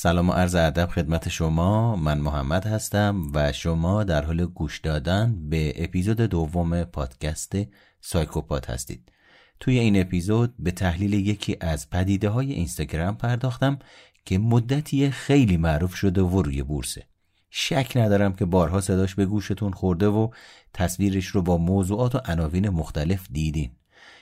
سلام 0.00 0.28
و 0.28 0.32
عرض 0.32 0.54
ادب 0.54 0.86
خدمت 0.86 1.28
شما. 1.28 1.96
من 1.96 2.18
محمد 2.18 2.66
هستم 2.66 3.32
و 3.34 3.52
شما 3.52 4.04
در 4.04 4.24
حال 4.24 4.46
گوش 4.46 4.78
دادن 4.78 5.48
به 5.50 5.84
اپیزود 5.84 6.16
دوم 6.20 6.84
پادکست 6.84 7.56
سایکوپات 8.00 8.70
هستید. 8.70 9.12
توی 9.60 9.78
این 9.78 10.00
اپیزود 10.00 10.54
به 10.58 10.70
تحلیل 10.70 11.14
یکی 11.14 11.56
از 11.60 11.90
پدیده 11.90 12.28
های 12.28 12.52
اینستاگرام 12.52 13.16
پرداختم 13.16 13.78
که 14.24 14.38
مدتی 14.38 15.10
خیلی 15.10 15.56
معروف 15.56 15.94
شده 15.94 16.22
و 16.22 16.42
روی 16.42 16.62
بورسه. 16.62 17.04
شک 17.50 17.92
ندارم 17.96 18.32
که 18.32 18.44
بارها 18.44 18.80
صداش 18.80 19.14
به 19.14 19.26
گوشتون 19.26 19.72
خورده 19.72 20.06
و 20.06 20.28
تصویرش 20.74 21.26
رو 21.26 21.42
با 21.42 21.56
موضوعات 21.56 22.14
و 22.14 22.20
عناوین 22.24 22.68
مختلف 22.68 23.26
دیدین. 23.30 23.70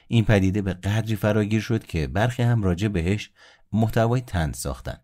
این 0.09 0.25
پدیده 0.25 0.63
به 0.63 0.73
قدری 0.73 1.17
فراگیر 1.17 1.61
شد 1.61 1.87
که 1.87 2.07
برخی 2.07 2.43
هم 2.43 2.63
راجع 2.63 2.89
بهش 2.89 3.31
محتوای 3.73 4.21
تنز 4.21 4.57
ساختن. 4.57 4.99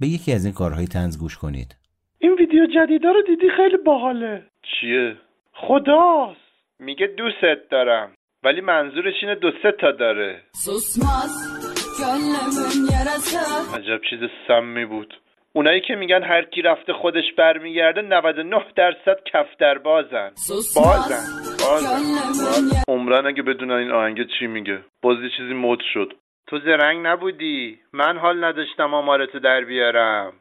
به 0.00 0.06
یکی 0.06 0.32
از 0.32 0.44
این 0.44 0.54
کارهای 0.54 0.86
تنز 0.86 1.18
گوش 1.18 1.38
کنید. 1.38 1.76
این 2.18 2.32
ویدیو 2.32 2.66
جدیدا 2.66 3.10
رو 3.10 3.22
دیدی؟ 3.22 3.50
خیلی 3.56 3.76
باحاله. 3.76 4.42
چیه؟ 4.62 5.16
خداست. 5.52 6.40
میگه 6.78 7.06
دوست 7.06 7.70
دارم 7.70 8.12
ولی 8.44 8.60
منظورش 8.60 9.14
اینه 9.22 9.34
دو 9.34 9.50
سه 9.62 9.72
تا 9.72 9.92
داره. 9.92 10.42
عجب 13.74 14.00
چیز 14.10 14.20
سمی 14.48 14.84
بود. 14.84 15.14
اونایی 15.52 15.80
که 15.80 15.94
میگن 15.94 16.22
هر 16.22 16.42
کی 16.42 16.62
رفته 16.62 16.92
خودش 16.92 17.32
برمیگرده 17.38 18.02
99 18.02 18.64
درصد 18.76 19.18
کفتر 19.32 19.78
بازن. 19.78 20.30
بازن 20.76 21.24
بازن 21.64 22.02
yarası 22.16 22.84
عمرن 22.88 23.26
اگه 23.26 23.42
بدونن 23.42 23.74
این 23.74 23.90
آهنگ 23.90 24.26
چی 24.38 24.46
میگه. 24.46 24.78
باز 25.02 25.16
یه 25.22 25.30
چیزی 25.36 25.54
مد 25.54 25.78
شد. 25.94 26.12
تو 26.50 26.58
زرنگ 26.58 27.06
نبودی؟ 27.06 27.78
من 27.92 28.18
حال 28.18 28.44
نداشتم 28.44 28.94
آمارتو 28.94 29.38
در 29.38 29.60
بیارم. 29.60 30.32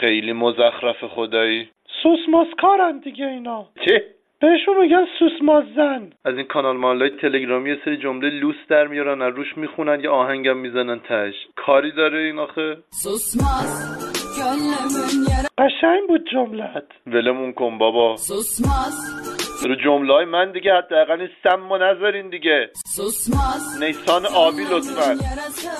خیلی 0.00 0.32
مزخرف 0.32 1.04
خدایی. 1.04 1.68
سوسماسکارن 2.02 2.98
دیگه 2.98 3.26
اینا. 3.26 3.66
چه؟ 3.86 4.04
بهشون 4.40 4.80
میگن 4.80 5.06
سوسماززن 5.18 6.10
از 6.24 6.36
این 6.36 6.46
کانال 6.46 6.76
مالای 6.76 7.10
تلگرامی 7.10 7.70
یه 7.70 7.78
سری 7.84 7.96
جمله 7.96 8.30
لوس 8.30 8.56
در 8.68 8.86
میارن 8.86 9.22
از 9.22 9.34
روش 9.34 9.56
می‌خونن 9.56 10.00
یه 10.00 10.10
آهنگم 10.10 10.56
می‌زنن 10.56 11.00
تش. 11.00 11.34
کاری 11.56 11.92
داره 11.92 12.18
این 12.18 12.38
آخه؟ 12.38 12.78
yarası 13.02 13.44
قشنگ 15.58 16.08
بود 16.08 16.28
جملت. 16.32 16.86
ولمون 17.06 17.52
کن 17.52 17.78
بابا. 17.78 18.16
Susmaz 18.16 19.35
رو 19.62 19.74
جمله 19.84 20.12
های 20.12 20.24
من 20.24 20.52
دیگه 20.52 20.70
حداقل 20.74 21.20
این 21.20 21.30
سم 21.42 21.72
و 21.72 21.76
نذارین 21.78 22.30
دیگه. 22.30 22.70
نیسان 23.80 24.26
آبی 24.26 24.64
لطفا. 24.70 25.16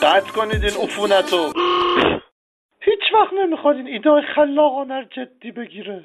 قطع 0.03 0.31
کنید 0.33 0.65
این 0.65 0.83
عفونتو. 0.83 1.53
هیچ 2.81 3.05
وقت 3.15 3.33
نمی‌خواد 3.45 3.77
این 3.77 3.87
ایده 3.87 4.11
خلاقانه 4.35 4.95
رو 4.95 5.05
جدی 5.05 5.51
بگیره. 5.53 6.05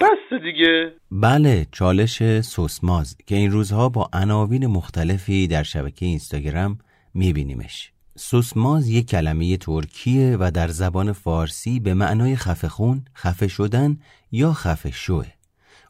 بس 0.00 0.40
دیگه. 0.42 0.92
بله 1.10 1.66
چالش 1.72 2.22
سوسماز 2.40 3.16
که 3.26 3.34
این 3.34 3.50
روزها 3.50 3.88
با 3.88 4.08
عناوین 4.12 4.66
مختلفی 4.66 5.48
در 5.48 5.62
شبکه 5.62 6.06
اینستاگرام 6.06 6.78
میبینیمش. 7.14 7.92
سوسماز 8.16 8.88
یک 8.88 9.06
کلمه 9.06 9.56
ترکیه 9.56 10.36
و 10.40 10.50
در 10.50 10.68
زبان 10.68 11.12
فارسی 11.12 11.80
به 11.80 11.94
معنای 11.94 12.36
خفه 12.36 12.68
خون، 12.68 13.04
خفه 13.16 13.48
شدن 13.48 13.98
یا 14.32 14.52
خفه 14.52 14.90
شوه. 14.90 15.26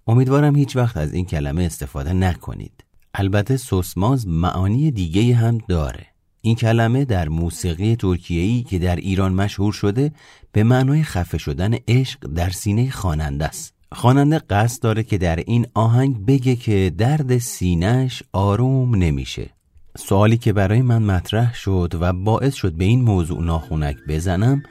امیدوارم 0.06 0.56
هیچ 0.56 0.76
وقت 0.76 0.96
از 0.96 1.12
این 1.12 1.24
کلمه 1.24 1.64
استفاده 1.64 2.12
نکنید. 2.12 2.84
البته 3.14 3.56
سوسماز 3.56 4.28
معانی 4.28 4.90
دیگه 4.90 5.34
هم 5.34 5.58
داره. 5.68 6.06
این 6.40 6.54
کلمه 6.54 7.04
در 7.04 7.28
موسیقی 7.28 7.96
ترکیه‌ای 7.96 8.62
که 8.62 8.78
در 8.78 8.96
ایران 8.96 9.32
مشهور 9.32 9.72
شده 9.72 10.12
به 10.52 10.62
معنای 10.62 11.02
خفه 11.02 11.38
شدن 11.38 11.74
عشق 11.88 12.20
در 12.34 12.50
سینه 12.50 12.90
خواننده 12.90 13.44
است. 13.44 13.74
خواننده 13.92 14.38
قصد 14.38 14.82
داره 14.82 15.02
که 15.02 15.18
در 15.18 15.36
این 15.36 15.66
آهنگ 15.74 16.26
بگه 16.26 16.56
که 16.56 16.92
درد 16.98 17.38
سینهش 17.38 18.22
آروم 18.32 18.94
نمیشه. 18.94 19.50
سوالی 19.96 20.38
که 20.38 20.52
برای 20.52 20.82
من 20.82 21.02
مطرح 21.02 21.54
شد 21.54 21.94
و 22.00 22.12
باعث 22.12 22.54
شد 22.54 22.72
به 22.72 22.84
این 22.84 23.02
موضوع 23.02 23.42
ناخونک 23.42 23.96
بزنم 24.08 24.62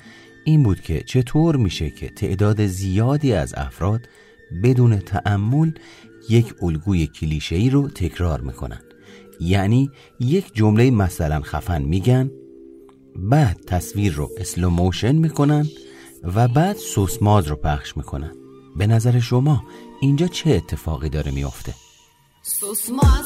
این 0.46 0.64
بود 0.64 0.82
که 0.82 1.04
چطور 1.08 1.56
میشه 1.56 1.90
که 1.90 2.10
تعداد 2.10 2.66
زیادی 2.66 3.34
از 3.34 3.54
افراد 3.58 4.02
بدون 4.64 5.00
تأمل 5.00 5.72
یک 6.30 6.54
الگوی 6.62 7.08
کلیشه‌ای 7.08 7.70
رو 7.70 7.88
تکرار 7.88 8.42
می‌کنن. 8.42 8.82
یعنی 9.40 9.90
یک 10.20 10.54
جمله 10.54 10.92
مثلا 10.92 11.42
خفن 11.42 11.82
میگن 11.82 12.32
بعد 13.16 13.60
تصویر 13.68 14.14
رو 14.14 14.30
slow 14.38 14.70
motion 14.70 15.16
می‌کنن 15.16 15.68
و 16.36 16.48
بعد 16.48 16.78
Susmaz 16.78 17.48
رو 17.48 17.56
پخش 17.56 17.98
می‌کنن. 17.98 18.32
به 18.76 18.88
نظر 18.88 19.20
شما 19.20 19.64
اینجا 20.02 20.28
چه 20.28 20.50
اتفاقی 20.50 21.10
داره 21.10 21.32
میافته؟ 21.32 21.74
Susmaz 22.44 23.26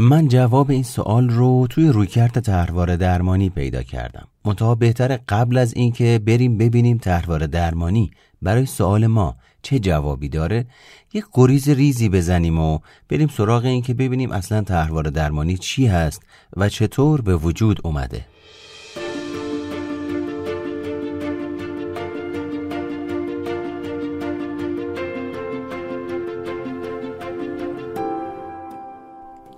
من 0.00 0.28
جواب 0.28 0.70
این 0.70 0.82
سوال 0.82 1.28
رو 1.28 1.66
توی 1.70 1.88
رویکرد 1.88 2.40
طرحواره 2.40 2.96
درمانی 2.96 3.50
پیدا 3.50 3.82
کردم. 3.82 4.28
منتها 4.44 4.74
بهتر 4.74 5.16
قبل 5.28 5.58
از 5.58 5.74
اینکه 5.74 6.20
بریم 6.26 6.58
ببینیم 6.58 6.98
طرحواره 6.98 7.46
درمانی 7.46 8.10
برای 8.42 8.66
سوال 8.66 9.06
ما 9.06 9.36
چه 9.62 9.78
جوابی 9.78 10.28
داره. 10.28 10.66
یک 11.12 11.24
گریز 11.32 11.68
ریزی 11.68 12.08
بزنیم 12.08 12.58
و 12.58 12.78
بریم 13.08 13.28
سراغ 13.28 13.64
این 13.64 13.82
که 13.82 13.94
ببینیم 13.94 14.32
اصلا 14.32 14.62
طرحواره 14.62 15.10
درمانی 15.10 15.56
چی 15.56 15.86
هست 15.86 16.22
و 16.56 16.68
چطور 16.68 17.20
به 17.20 17.36
وجود 17.36 17.80
اومده. 17.84 18.26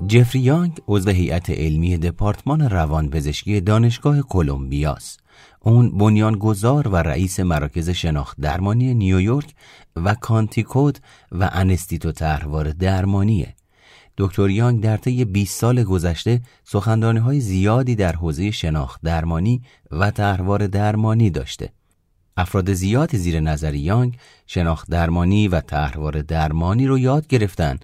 جفری 0.06 0.40
یانگ 0.40 0.80
عضو 0.88 1.10
هیئت 1.10 1.50
علمی 1.50 1.96
دپارتمان 1.96 2.60
روانپزشکی 2.60 3.60
دانشگاه 3.60 4.20
کلمبیاست. 4.20 5.20
اون 5.60 5.98
بنیانگذار 5.98 6.88
و 6.88 6.96
رئیس 6.96 7.40
مراکز 7.40 7.90
شناخت 7.90 8.41
درمانی 8.41 8.94
نیویورک 8.94 9.54
و 9.96 10.14
کانتیکود 10.14 10.98
و 11.32 11.50
انستیتو 11.52 12.12
طرحواره 12.12 12.72
درمانیه. 12.72 13.54
دکتر 14.18 14.50
یانگ 14.50 14.82
در 14.82 14.96
طی 14.96 15.24
20 15.24 15.60
سال 15.60 15.84
گذشته 15.84 16.41
سخنرانی 16.64 17.18
های 17.18 17.41
زیادی 17.41 17.94
در 17.94 18.12
حوزه 18.12 18.50
شناخت 18.50 19.00
درمانی 19.02 19.62
و 19.91 20.10
طرحواره 20.10 20.66
درمانی 20.66 21.30
داشته. 21.30 21.72
افراد 22.36 22.72
زیادی 22.72 23.18
زیر 23.18 23.41
نظر 23.41 23.74
یانگ 23.74 24.16
شناخت 24.47 24.91
درمانی 24.91 25.48
و 25.48 25.60
طرحواره 25.60 26.22
درمانی 26.22 26.86
رو 26.86 26.98
یاد 26.98 27.27
گرفتن 27.27 27.78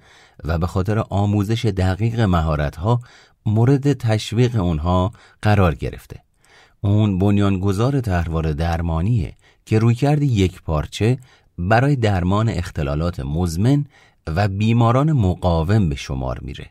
و 0.44 0.58
به 0.58 0.67
خاطر 0.67 0.99
آموزش 1.11 1.64
دقیق 1.64 2.20
مهارت‌ها 2.20 3.00
مورد 3.46 3.93
تشویق 3.93 4.61
اونها 4.61 5.12
قرار 5.43 5.75
گرفته. 5.75 6.20
اون 6.81 7.19
بنیانگذار 7.19 8.00
طرحواره 8.00 8.52
درمانیه 8.52 9.35
که 9.67 9.79
رویکردی 9.79 10.26
یک 10.26 10.62
پارچه 10.62 11.19
برای 11.58 11.96
درمان 11.96 12.49
اختلالات 12.49 13.20
مزمن 13.20 13.85
و 14.26 14.49
بیماران 14.49 15.12
مقاوم 15.12 15.88
به 15.88 15.94
شمار 15.94 16.38
میره. 16.43 16.70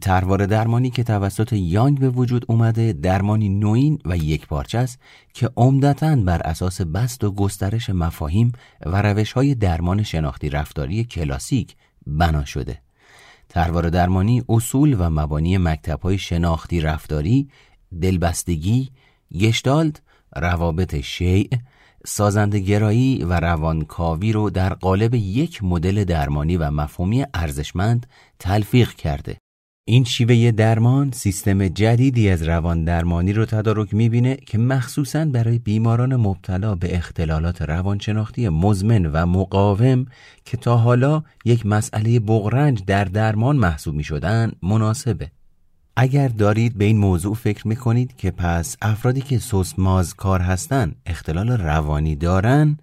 طرحواره 0.00 0.46
درمانی 0.46 0.90
که 0.90 1.04
توسط 1.04 1.52
یانگ 1.52 1.98
به 1.98 2.08
وجود 2.08 2.44
اومده 2.48 2.92
درمانی 2.92 3.48
نوین 3.48 3.98
و 4.04 4.16
یک 4.16 4.46
پارچه 4.46 4.78
است 4.78 4.98
که 5.34 5.50
عمدتاً 5.56 6.16
بر 6.16 6.40
اساس 6.42 6.80
بست 6.80 7.24
و 7.24 7.30
گسترش 7.30 7.90
مفاهیم 7.90 8.52
و 8.86 9.02
روش 9.02 9.32
های 9.32 9.54
درمان 9.54 10.02
شناختی 10.02 10.50
رفتاری 10.50 11.04
کلاسیک 11.04 11.76
بنا 12.06 12.44
شده. 12.44 12.78
طرحواره 13.48 13.90
درمانی 13.90 14.42
اصول 14.48 14.96
و 14.98 15.10
مبانی 15.10 15.58
مکتب 15.58 16.00
های 16.00 16.18
شناختی 16.18 16.80
رفتاری، 16.80 17.48
دلبستگی، 18.02 18.90
گشتالت، 19.40 20.02
روابط 20.36 21.00
شیع، 21.00 21.48
سازندگرایی 22.06 23.24
و 23.24 23.40
روانکاوی 23.40 24.32
رو 24.32 24.50
در 24.50 24.74
قالب 24.74 25.14
یک 25.14 25.64
مدل 25.64 26.04
درمانی 26.04 26.56
و 26.56 26.70
مفهومی 26.70 27.24
ارزشمند 27.34 28.06
تلفیق 28.38 28.92
کرده. 28.92 29.38
این 29.90 30.04
شیوه 30.04 30.50
درمان 30.50 31.10
سیستم 31.10 31.68
جدیدی 31.68 32.30
از 32.30 32.42
روان 32.42 32.84
درمانی 32.84 33.32
رو 33.32 33.44
تدارک 33.44 33.94
می‌بینه 33.94 34.36
که 34.36 34.58
مخصوصاً 34.58 35.24
برای 35.24 35.58
بیماران 35.58 36.16
مبتلا 36.16 36.74
به 36.74 36.96
اختلالات 36.96 37.62
روانشناختی 37.62 38.48
مزمن 38.48 39.06
و 39.06 39.26
مقاوم 39.26 40.06
که 40.44 40.56
تا 40.56 40.76
حالا 40.76 41.22
یک 41.44 41.66
مسئله 41.66 42.20
بغرنج 42.20 42.84
در 42.86 43.04
درمان 43.04 43.56
محسوب 43.56 43.94
می 43.94 44.04
شدن 44.04 44.52
مناسبه. 44.62 45.30
اگر 45.96 46.28
دارید 46.28 46.78
به 46.78 46.84
این 46.84 46.98
موضوع 46.98 47.34
فکر 47.34 47.68
می 47.68 47.76
کنید 47.76 48.16
که 48.16 48.30
پس 48.30 48.76
افرادی 48.82 49.20
که 49.20 49.38
سوسماز 49.38 50.14
کار 50.14 50.40
هستن 50.40 50.94
اختلال 51.06 51.50
روانی 51.50 52.16
دارن 52.16 52.76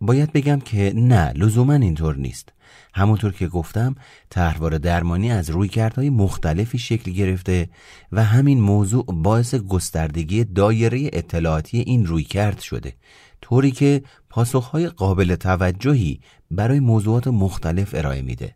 باید 0.00 0.32
بگم 0.32 0.60
که 0.60 0.92
نه 0.96 1.32
لزوما 1.32 1.74
اینطور 1.74 2.16
نیست 2.16 2.52
همونطور 2.96 3.32
که 3.32 3.48
گفتم 3.48 3.94
طرحواره 4.30 4.78
درمانی 4.78 5.30
از 5.30 5.50
رویکردهای 5.50 6.10
مختلفی 6.10 6.78
شکل 6.78 7.10
گرفته 7.10 7.68
و 8.12 8.24
همین 8.24 8.60
موضوع 8.60 9.04
باعث 9.08 9.54
گستردگی 9.54 10.44
دایره 10.44 11.10
اطلاعاتی 11.12 11.78
این 11.78 12.06
رویکرد 12.06 12.60
شده 12.60 12.94
طوری 13.40 13.70
که 13.70 14.02
پاسخهای 14.30 14.88
قابل 14.88 15.34
توجهی 15.34 16.20
برای 16.50 16.80
موضوعات 16.80 17.28
مختلف 17.28 17.94
ارائه 17.94 18.22
میده. 18.22 18.54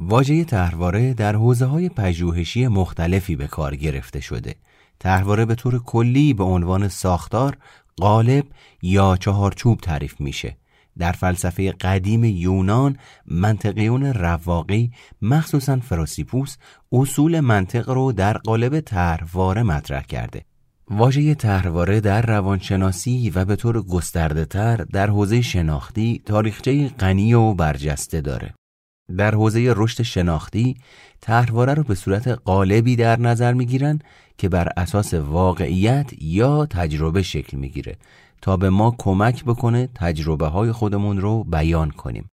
واژه 0.00 0.44
طرحواره 0.44 1.14
در 1.14 1.36
حوزه 1.36 1.64
های 1.64 1.88
پژوهشی 1.88 2.68
مختلفی 2.68 3.36
به 3.36 3.46
کار 3.46 3.76
گرفته 3.76 4.20
شده. 4.20 4.54
طرحواره 4.98 5.44
به 5.44 5.54
طور 5.54 5.78
کلی 5.78 6.34
به 6.34 6.44
عنوان 6.44 6.88
ساختار 6.88 7.56
قالب 7.96 8.44
یا 8.82 9.16
چهارچوب 9.16 9.80
تعریف 9.80 10.20
میشه. 10.20 10.56
در 10.98 11.12
فلسفه 11.12 11.72
قدیم 11.72 12.24
یونان 12.24 12.96
منطقیون 13.26 14.04
رواقی 14.04 14.90
مخصوصا 15.22 15.76
فراسیپوس 15.76 16.56
اصول 16.92 17.40
منطق 17.40 17.90
رو 17.90 18.12
در 18.12 18.38
قالب 18.38 18.80
طرحواره 18.80 19.62
مطرح 19.62 20.02
کرده. 20.02 20.44
واژه 20.90 21.34
طرحواره 21.34 22.00
در 22.00 22.22
روانشناسی 22.22 23.32
و 23.34 23.44
به 23.44 23.56
طور 23.56 23.82
گسترده 23.82 24.44
تر 24.44 24.76
در 24.76 25.06
حوزه 25.10 25.40
شناختی 25.42 26.22
تاریخچه 26.26 26.88
غنی 26.88 27.34
و 27.34 27.54
برجسته 27.54 28.20
داره. 28.20 28.54
در 29.16 29.34
حوزه 29.34 29.72
رشد 29.76 30.02
شناختی 30.02 30.76
طرحواره 31.20 31.74
رو 31.74 31.82
به 31.82 31.94
صورت 31.94 32.28
قالبی 32.28 32.96
در 32.96 33.20
نظر 33.20 33.52
می‌گیرن 33.52 33.98
که 34.38 34.48
بر 34.48 34.68
اساس 34.76 35.14
واقعیت 35.14 36.10
یا 36.18 36.66
تجربه 36.66 37.22
شکل 37.22 37.56
می‌گیره. 37.56 37.96
تا 38.42 38.56
به 38.56 38.70
ما 38.70 38.94
کمک 38.98 39.44
بکنه 39.44 39.88
تجربه 39.94 40.46
های 40.46 40.72
خودمون 40.72 41.20
رو 41.20 41.44
بیان 41.44 41.90
کنیم. 41.90 42.30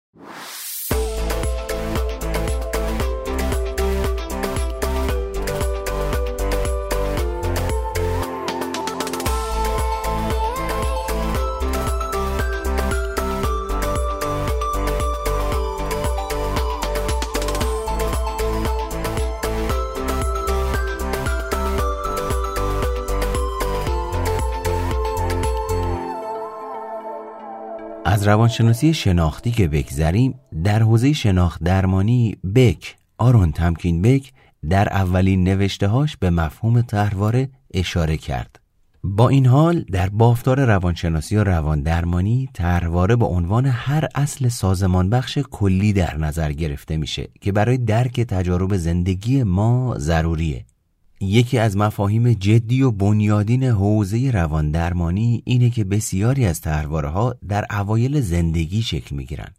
روانشناسی 28.28 28.94
شناختی 28.94 29.52
که 29.52 29.68
بگذریم 29.68 30.40
در 30.64 30.84
حوزه 30.84 31.14
شناخت 31.14 31.64
درمانی 31.64 32.38
بک 32.56 32.96
آرون 33.18 33.52
تمکین 33.52 34.02
بک 34.02 34.32
در 34.70 34.90
اولین 34.90 35.44
نوشتهاش 35.44 36.18
به 36.18 36.30
مفهوم 36.30 36.82
طرحواره 36.82 37.50
اشاره 37.74 38.18
کرد. 38.18 38.60
با 39.04 39.30
این 39.30 39.46
حال 39.46 39.86
در 39.92 40.10
بافتار 40.10 40.66
روانشناسی 40.66 41.36
و 41.36 41.44
روان 41.44 41.82
درمانی 41.82 42.50
طرحواره 42.54 43.16
به 43.16 43.26
عنوان 43.26 43.66
هر 43.66 44.08
اصل 44.16 44.48
سازمان 44.48 45.10
بخش 45.10 45.40
کلی 45.52 45.94
در 45.94 46.18
نظر 46.18 46.52
گرفته 46.52 46.98
میشه 46.98 47.30
که 47.42 47.52
برای 47.52 47.78
درک 47.78 48.22
تجارب 48.22 48.78
زندگی 48.78 49.44
ما 49.44 49.96
ضروریه. 49.98 50.66
یکی 51.20 51.58
از 51.58 51.78
مفاهیم 51.78 52.34
جدی 52.34 52.82
و 52.82 52.92
بنیادین 52.92 53.64
حوزه 53.64 54.32
روان 54.32 54.72
درمانی 54.72 55.42
اینه 55.46 55.70
که 55.70 55.84
بسیاری 55.84 56.46
از 56.46 56.62
تحواره 56.62 57.10
ها 57.10 57.36
در 57.48 57.66
اوایل 57.70 58.22
زندگی 58.22 58.82
شکل 58.82 59.16
می‌گیرن. 59.16 59.52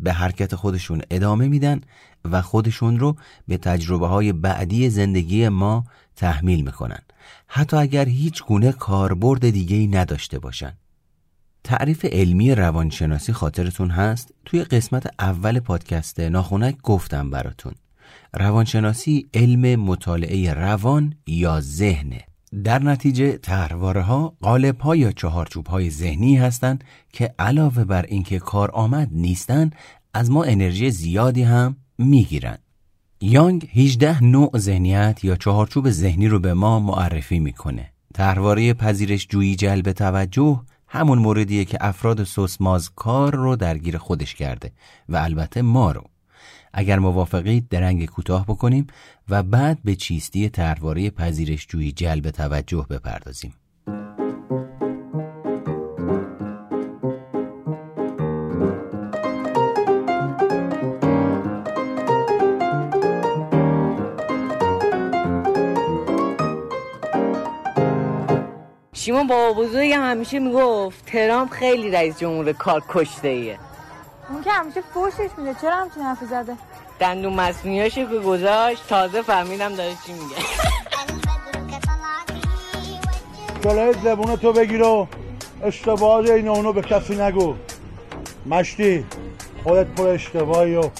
به 0.00 0.12
حرکت 0.12 0.54
خودشون 0.54 1.02
ادامه 1.10 1.48
میدن 1.48 1.80
و 2.24 2.42
خودشون 2.42 2.98
رو 2.98 3.16
به 3.48 3.56
تجربه 3.56 4.06
های 4.06 4.32
بعدی 4.32 4.90
زندگی 4.90 5.48
ما 5.48 5.84
تحمیل 6.16 6.64
می‌کنن. 6.64 7.00
حتی 7.46 7.76
اگر 7.76 8.08
هیچ 8.08 8.44
گونه 8.44 8.72
کاربرد 8.72 9.50
دیگه 9.50 9.76
ای 9.76 9.86
نداشته 9.86 10.38
باشن. 10.38 10.72
تعریف 11.64 12.04
علمی 12.04 12.54
روانشناسی 12.54 13.32
خاطرتون 13.32 13.90
هست؟ 13.90 14.34
توی 14.44 14.64
قسمت 14.64 15.14
اول 15.18 15.60
پادکست 15.60 16.20
ناخونک 16.20 16.76
گفتم 16.82 17.30
براتون. 17.30 17.72
روانشناسی 18.36 19.28
علم 19.34 19.80
مطالعه 19.80 20.52
روان 20.52 21.14
یا 21.26 21.60
ذهنه 21.60 22.20
در 22.64 22.82
نتیجه 22.82 23.32
تحرواره 23.32 24.02
ها 24.02 24.36
قالب 24.40 24.80
ها 24.80 24.96
یا 24.96 25.12
چهارچوب 25.12 25.66
های 25.66 25.90
ذهنی 25.90 26.36
هستند 26.36 26.84
که 27.12 27.34
علاوه 27.38 27.84
بر 27.84 28.02
اینکه 28.02 28.38
کار 28.38 28.70
آمد 28.70 29.08
نیستن 29.12 29.70
از 30.14 30.30
ما 30.30 30.44
انرژی 30.44 30.90
زیادی 30.90 31.42
هم 31.42 31.76
می‌گیرن 31.98 32.58
یانگ 33.20 33.70
18 33.74 34.24
نوع 34.24 34.58
ذهنیت 34.58 35.24
یا 35.24 35.36
چهارچوب 35.36 35.90
ذهنی 35.90 36.28
رو 36.28 36.38
به 36.38 36.54
ما 36.54 36.80
معرفی 36.80 37.38
می‌کنه. 37.40 37.92
تحرواره 38.14 38.74
پذیرش 38.74 39.26
جویی 39.28 39.56
جلب 39.56 39.92
توجه 39.92 40.60
همون 40.88 41.18
موردیه 41.18 41.64
که 41.64 41.78
افراد 41.80 42.24
سوسماز 42.24 42.90
کار 42.94 43.34
رو 43.34 43.56
درگیر 43.56 43.98
خودش 43.98 44.34
کرده 44.34 44.72
و 45.08 45.16
البته 45.16 45.62
ما 45.62 45.92
رو. 45.92 46.11
اگر 46.72 46.98
موافقید 46.98 47.68
درنگ 47.68 48.06
کوتاه 48.06 48.46
بکنیم 48.46 48.86
و 49.28 49.42
بعد 49.42 49.78
به 49.84 49.94
چیستی 49.94 50.48
ترواره 50.48 51.10
پذیرشجویی 51.10 51.92
جلب 51.92 52.30
توجه 52.30 52.86
بپردازیم. 52.90 53.54
شیما 68.92 69.24
بابا 69.24 69.62
بزرگ 69.62 69.92
همیشه 69.92 70.38
می‌گفت 70.38 71.06
ترامپ 71.06 71.50
خیلی 71.50 71.90
رئیس 71.90 72.18
جمهور 72.18 72.52
کار 72.52 72.82
کشته 72.88 73.28
ایه 73.28 73.58
اون 74.28 74.42
که 74.42 74.50
همیشه 74.50 74.80
فوشش 74.80 75.28
میده. 75.38 75.54
چرا 75.60 75.76
همچین 75.76 76.02
حرفی 76.02 76.26
زده؟ 76.26 76.56
دندون 76.98 77.32
مصنوعیاشو 77.32 78.08
که 78.10 78.18
گذاشت 78.18 78.88
تازه 78.88 79.22
فهمیدم 79.22 79.74
داره 79.74 79.92
چی 80.06 80.12
میگه. 80.12 80.36
جلوی 83.64 83.94
زبونه 84.04 84.36
تو 84.36 84.52
بگیر 84.52 84.82
و 84.82 85.08
اشتباهات 85.62 86.30
این 86.30 86.48
اونو 86.48 86.72
به 86.72 86.82
کسی 86.82 87.14
نگو. 87.14 87.54
مشتی 88.46 89.04
خودت 89.64 89.86
پر 89.86 90.06
اشتباهی 90.06 90.76
و 90.76 90.90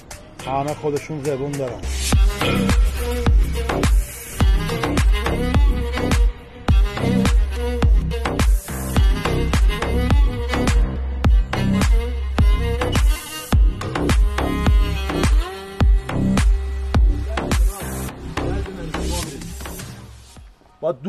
همه 0.46 0.74
خودشون 0.74 1.22
زبون 1.24 1.52
دارن. 1.52 1.80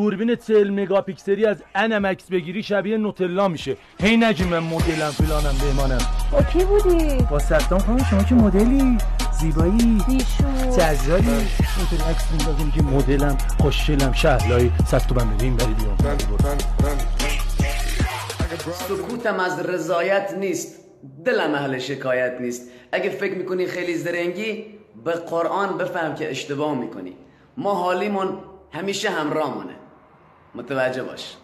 دوربین 0.04 0.36
40 0.36 0.70
مگاپیکسلی 0.70 1.46
از 1.46 1.58
انمکس 1.76 2.26
بگیری 2.32 2.64
شبیه 2.64 2.98
نوتلا 2.98 3.48
میشه. 3.48 3.78
هی 4.02 4.18
نگی 4.18 4.44
من 4.44 4.60
مدلم 4.60 5.10
فلانم 5.10 5.56
بهمانم. 5.62 5.98
با 6.32 6.42
کی 6.42 6.66
بودی؟ 6.66 7.28
با 7.32 7.40
صدام 7.40 7.80
خانم 7.80 8.04
شما 8.04 8.24
که 8.24 8.36
مدلی. 8.36 8.98
زیبایی. 9.40 10.04
بیشو 10.08 10.46
اونطوری 10.46 12.04
عکس 12.10 12.32
میندازیم 12.32 12.72
که 12.72 12.82
مدلم 12.82 13.38
خوشگلم 13.60 14.14
شهلایی 14.14 14.72
صد 14.88 14.98
تومن 14.98 15.30
بده 15.30 15.44
این 15.44 15.56
بری 15.56 15.74
بیام 15.74 16.18
سکوتم 18.72 19.40
از 19.40 19.60
رضایت 19.60 20.34
نیست. 20.40 20.76
دلم 21.26 21.54
اهل 21.54 21.80
شکایت 21.80 22.38
نیست. 22.42 22.70
اگه 22.92 23.10
فکر 23.10 23.34
می‌کنی 23.34 23.66
خیلی 23.66 23.96
زرنگی 23.96 24.66
به 25.06 25.12
قرآن 25.12 25.78
بفهم 25.78 26.16
که 26.16 26.32
اشتباه 26.32 26.78
می‌کنی. 26.78 27.14
ما 27.58 27.74
حالیمون 27.74 28.38
همیشه 28.72 29.10
همراهمونه. 29.10 29.74
متوجه 30.56 31.04
باش. 31.04 31.38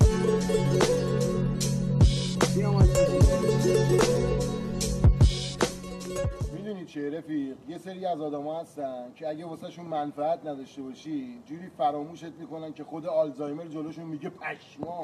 می‌دونی 6.54 6.86
چه 6.86 7.18
رفیق؟ 7.18 7.56
یه 7.68 7.78
سری 7.78 8.06
از 8.06 8.22
آدما 8.22 8.60
هستن 8.60 9.06
که 9.16 9.28
اگه 9.28 9.46
واسهشون 9.46 9.86
منفعت 9.86 10.39
نداشته 10.46 10.82
باشی 10.82 11.42
جوری 11.46 11.70
فراموشت 11.78 12.34
می‌کنن 12.39 12.74
که 12.74 12.84
خود 12.84 13.06
آلزایمر 13.06 13.66
جلوشون 13.66 14.06
میگه 14.06 14.30
پشما 14.30 15.01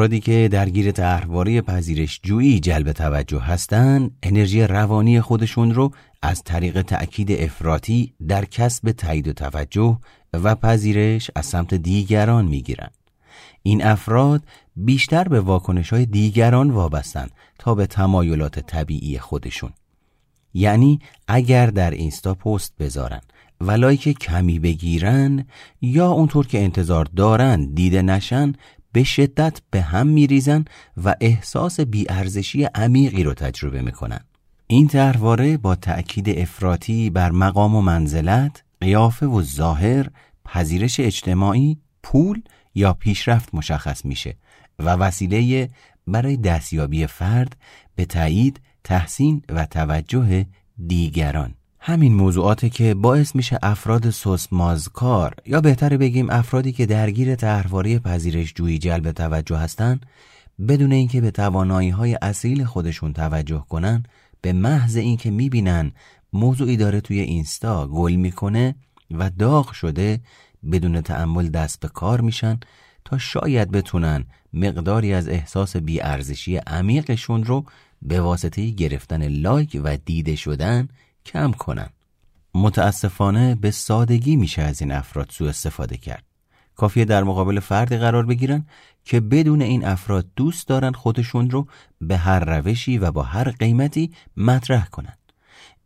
افرادی 0.00 0.20
که 0.20 0.48
درگیر 0.52 0.92
طرحواره 0.92 1.60
پذیرش 1.60 2.20
جویی 2.22 2.60
جلب 2.60 2.92
توجه 2.92 3.40
هستند 3.40 4.10
انرژی 4.22 4.62
روانی 4.62 5.20
خودشون 5.20 5.74
رو 5.74 5.92
از 6.22 6.42
طریق 6.42 6.82
تأکید 6.82 7.32
افراطی 7.32 8.12
در 8.28 8.44
کسب 8.44 8.90
تایید 8.90 9.28
و 9.28 9.32
توجه 9.32 9.98
و 10.32 10.54
پذیرش 10.54 11.30
از 11.34 11.46
سمت 11.46 11.74
دیگران 11.74 12.44
می‌گیرند. 12.44 12.94
این 13.62 13.84
افراد 13.84 14.42
بیشتر 14.76 15.24
به 15.24 15.40
واکنش 15.40 15.92
های 15.92 16.06
دیگران 16.06 16.70
وابستن 16.70 17.28
تا 17.58 17.74
به 17.74 17.86
تمایلات 17.86 18.58
طبیعی 18.58 19.18
خودشون. 19.18 19.72
یعنی 20.54 21.00
اگر 21.28 21.66
در 21.66 21.90
اینستا 21.90 22.34
پست 22.34 22.72
بذارن 22.78 23.20
و 23.60 23.70
لایک 23.70 24.18
کمی 24.18 24.58
بگیرن 24.58 25.44
یا 25.82 26.10
اونطور 26.10 26.46
که 26.46 26.58
انتظار 26.58 27.04
دارن 27.16 27.74
دیده 27.74 28.02
نشن 28.02 28.52
به 28.92 29.04
شدت 29.04 29.60
به 29.70 29.80
هم 29.82 30.06
میریزن 30.06 30.64
و 31.04 31.14
احساس 31.20 31.80
بیارزشی 31.80 32.64
عمیقی 32.64 33.22
رو 33.22 33.34
تجربه 33.34 33.82
می‌کنن. 33.82 34.20
این 34.66 34.88
طرحواره 34.88 35.56
با 35.56 35.74
تأکید 35.74 36.38
افراطی 36.38 37.10
بر 37.10 37.30
مقام 37.30 37.74
و 37.74 37.80
منزلت 37.80 38.64
قیافه 38.80 39.26
و 39.26 39.42
ظاهر 39.42 40.10
پذیرش 40.44 41.00
اجتماعی 41.00 41.78
پول 42.02 42.42
یا 42.74 42.92
پیشرفت 42.92 43.54
مشخص 43.54 44.04
میشه 44.04 44.36
و 44.78 44.90
وسیله 44.90 45.70
برای 46.06 46.36
دستیابی 46.36 47.06
فرد 47.06 47.56
به 47.94 48.04
تایید 48.04 48.60
تحسین 48.84 49.42
و 49.48 49.66
توجه 49.66 50.46
دیگران. 50.86 51.54
همین 51.82 52.14
موضوعاتی 52.14 52.70
که 52.70 52.94
باعث 52.94 53.36
میشه 53.36 53.58
افراد 53.62 54.10
سوسمازکار 54.10 55.34
یا 55.46 55.60
بهتره 55.60 55.96
بگیم 55.96 56.30
افرادی 56.30 56.72
که 56.72 56.86
درگیر 56.86 57.34
طرحواره 57.34 57.98
پذیرش 57.98 58.54
جویی 58.54 58.78
جلب 58.78 59.12
توجه 59.12 59.56
هستن 59.56 60.00
بدون 60.68 60.92
اینکه 60.92 61.20
به 61.20 61.30
توانایی 61.30 61.90
های 61.90 62.18
اصیل 62.22 62.64
خودشون 62.64 63.12
توجه 63.12 63.64
کنن 63.68 64.02
به 64.40 64.52
محض 64.52 64.96
اینکه 64.96 65.30
می‌بینن 65.30 65.92
موضوعی 66.32 66.76
داره 66.76 67.00
توی 67.00 67.20
اینستا 67.20 67.86
گل 67.86 68.14
می‌کنه 68.14 68.74
و 69.10 69.30
داغ 69.30 69.72
شده 69.72 70.20
بدون 70.72 71.00
تعمل 71.00 71.48
دست 71.48 71.80
به 71.80 71.88
کار 71.88 72.20
میشن 72.20 72.60
تا 73.04 73.18
شاید 73.18 73.70
بتونن 73.70 74.24
مقداری 74.52 75.12
از 75.12 75.28
احساس 75.28 75.76
بیارزشی 75.76 76.56
عمیقشون 76.56 77.44
رو 77.44 77.64
به 78.02 78.20
واسطه 78.20 78.70
گرفتن 78.70 79.28
لایک 79.28 79.80
و 79.84 79.96
دیده 79.96 80.36
شدن 80.36 80.88
کم 81.26 81.52
کنن. 81.52 81.88
متاسفانه 82.54 83.54
به 83.54 83.70
سادگی 83.70 84.36
میشه 84.36 84.62
از 84.62 84.80
این 84.80 84.92
افراد 84.92 85.30
سوء 85.30 85.48
استفاده 85.48 85.96
کرد. 85.96 86.24
کافیه 86.76 87.04
در 87.04 87.22
مقابل 87.22 87.60
فردی 87.60 87.96
قرار 87.96 88.26
بگیرن 88.26 88.66
که 89.04 89.20
بدون 89.20 89.62
این 89.62 89.84
افراد 89.84 90.26
دوست 90.36 90.68
دارن 90.68 90.92
خودشون 90.92 91.50
رو 91.50 91.66
به 92.00 92.16
هر 92.16 92.40
روشی 92.40 92.98
و 92.98 93.10
با 93.10 93.22
هر 93.22 93.50
قیمتی 93.50 94.12
مطرح 94.36 94.86
کنن. 94.86 95.14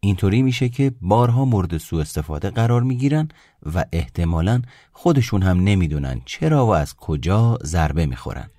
اینطوری 0.01 0.43
میشه 0.43 0.69
که 0.69 0.93
بارها 1.01 1.45
مورد 1.45 1.79
سوء 1.79 2.01
استفاده 2.01 2.51
قرار 2.51 2.83
می‌گیرن 2.83 3.29
و 3.75 3.85
احتمالا 3.93 4.63
خودشون 4.93 5.43
هم 5.43 5.61
نمی‌دونن 5.61 6.21
چرا 6.25 6.67
و 6.67 6.71
از 6.71 6.95
کجا 6.95 7.59
ضربه 7.65 8.07
می‌خورن. 8.07 8.51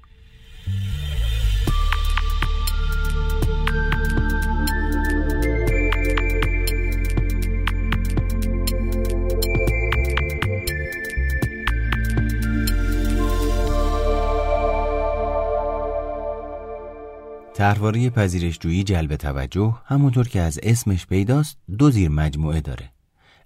طرحواره 17.56 18.10
پذیرشجویی 18.10 18.84
جلب 18.84 19.16
توجه 19.16 19.76
همونطور 19.86 20.28
که 20.28 20.42
از 20.42 20.60
اسمش 20.64 21.06
پیداست 21.06 21.58
دو 21.78 21.92
زیر 21.92 22.10
مجموعه 22.10 22.62
داره. 22.62 22.92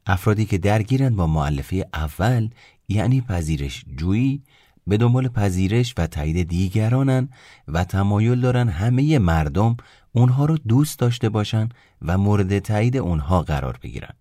افرادی 0.05 0.45
که 0.45 0.57
درگیرن 0.57 1.15
با 1.15 1.27
معلفه 1.27 1.85
اول 1.93 2.49
یعنی 2.87 3.21
پذیرش 3.21 3.85
جویی 3.97 4.43
به 4.87 4.97
دنبال 4.97 5.27
پذیرش 5.27 5.93
و 5.97 6.07
تایید 6.07 6.47
دیگرانن 6.47 7.29
و 7.67 7.83
تمایل 7.83 8.41
دارن 8.41 8.69
همه 8.69 9.19
مردم 9.19 9.77
اونها 10.11 10.45
رو 10.45 10.57
دوست 10.57 10.99
داشته 10.99 11.29
باشن 11.29 11.69
و 12.01 12.17
مورد 12.17 12.59
تایید 12.59 12.97
اونها 12.97 13.41
قرار 13.41 13.79
بگیرن. 13.83 14.13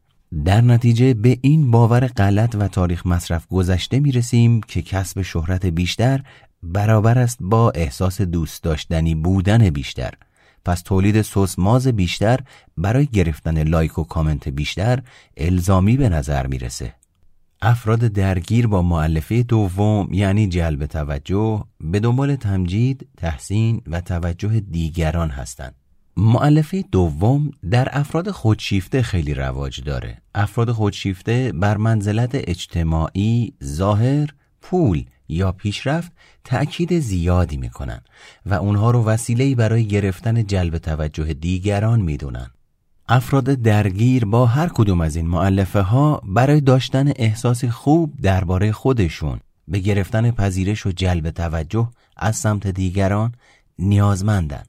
در 0.44 0.60
نتیجه 0.60 1.14
به 1.14 1.38
این 1.42 1.70
باور 1.70 2.06
غلط 2.06 2.56
و 2.58 2.68
تاریخ 2.68 3.06
مصرف 3.06 3.46
گذشته 3.46 4.00
می 4.00 4.12
رسیم 4.12 4.60
که 4.60 4.82
کسب 4.82 5.22
شهرت 5.22 5.66
بیشتر 5.66 6.22
برابر 6.62 7.18
است 7.18 7.38
با 7.40 7.70
احساس 7.70 8.20
دوست 8.20 8.62
داشتنی 8.62 9.14
بودن 9.14 9.70
بیشتر 9.70 10.14
پس 10.64 10.82
تولید 10.82 11.22
سوسماز 11.22 11.86
بیشتر 11.86 12.40
برای 12.76 13.06
گرفتن 13.06 13.62
لایک 13.62 13.98
و 13.98 14.04
کامنت 14.04 14.48
بیشتر 14.48 15.02
الزامی 15.36 15.96
به 15.96 16.08
نظر 16.08 16.46
می‌رسه 16.46 16.94
افراد 17.62 18.00
درگیر 18.00 18.66
با 18.66 18.82
معلفه 18.82 19.42
دوم 19.42 20.08
یعنی 20.12 20.48
جلب 20.48 20.86
توجه 20.86 21.64
به 21.80 22.00
دنبال 22.00 22.36
تمجید، 22.36 23.08
تحسین 23.16 23.82
و 23.86 24.00
توجه 24.00 24.60
دیگران 24.60 25.30
هستند. 25.30 25.74
معلفه 26.16 26.84
دوم 26.92 27.50
در 27.70 27.88
افراد 27.92 28.30
خودشیفته 28.30 29.02
خیلی 29.02 29.34
رواج 29.34 29.80
داره. 29.80 30.18
افراد 30.34 30.72
خودشیفته 30.72 31.52
بر 31.52 31.76
منزلت 31.76 32.30
اجتماعی، 32.34 33.52
ظاهر، 33.64 34.28
پول 34.60 35.04
یا 35.28 35.52
پیشرفت 35.52 36.12
تأکید 36.44 36.98
زیادی 36.98 37.56
می‌کنن 37.56 38.00
و 38.46 38.54
اونها 38.54 38.90
رو 38.90 39.04
وسیله‌ای 39.04 39.54
برای 39.54 39.86
گرفتن 39.86 40.46
جلب 40.46 40.78
توجه 40.78 41.34
دیگران 41.34 42.00
می‌دونن. 42.00 42.50
افراد 43.08 43.44
درگیر 43.44 44.24
با 44.24 44.46
هر 44.46 44.68
کدوم 44.68 45.00
از 45.00 45.16
این 45.16 45.26
معلفه 45.26 45.80
ها 45.80 46.22
برای 46.24 46.60
داشتن 46.60 47.12
احساسی 47.16 47.68
خوب 47.68 48.14
درباره 48.22 48.72
خودشون 48.72 49.40
به 49.68 49.78
گرفتن 49.78 50.30
پذیرش 50.30 50.86
و 50.86 50.90
جلب 50.90 51.30
توجه 51.30 51.90
از 52.16 52.36
سمت 52.36 52.66
دیگران 52.66 53.34
نیازمندن. 53.78 54.62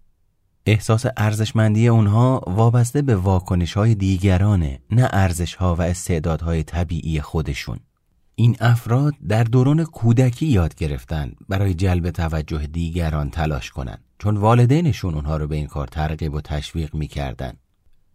احساس 0.65 1.05
ارزشمندی 1.17 1.87
اونها 1.87 2.41
وابسته 2.47 3.01
به 3.01 3.15
واکنش 3.15 3.73
های 3.73 3.95
دیگرانه 3.95 4.79
نه 4.91 5.09
ارزش 5.11 5.55
ها 5.55 5.75
و 5.75 5.81
استعدادهای 5.81 6.63
طبیعی 6.63 7.21
خودشون. 7.21 7.79
این 8.39 8.55
افراد 8.59 9.13
در 9.27 9.43
دوران 9.43 9.83
کودکی 9.83 10.45
یاد 10.45 10.75
گرفتن 10.75 11.31
برای 11.49 11.73
جلب 11.73 12.09
توجه 12.09 12.67
دیگران 12.67 13.29
تلاش 13.29 13.69
کنند 13.69 14.03
چون 14.19 14.37
والدینشون 14.37 15.13
اونها 15.13 15.37
رو 15.37 15.47
به 15.47 15.55
این 15.55 15.67
کار 15.67 15.87
ترغیب 15.87 16.33
و 16.33 16.41
تشویق 16.41 16.95
می‌کردن. 16.95 17.53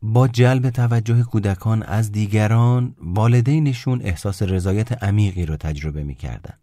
با 0.02 0.28
جلب 0.28 0.70
توجه 0.70 1.22
کودکان 1.22 1.82
از 1.82 2.12
دیگران 2.12 2.94
والدینشون 3.00 4.00
احساس 4.02 4.42
رضایت 4.42 5.02
عمیقی 5.02 5.46
رو 5.46 5.56
تجربه 5.56 6.02
می‌کردن. 6.02 6.54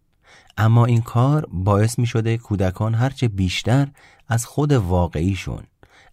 اما 0.57 0.85
این 0.85 1.01
کار 1.01 1.47
باعث 1.51 1.99
می 1.99 2.05
شده 2.05 2.37
کودکان 2.37 2.95
هرچه 2.95 3.27
بیشتر 3.27 3.87
از 4.27 4.45
خود 4.45 4.71
واقعیشون 4.71 5.63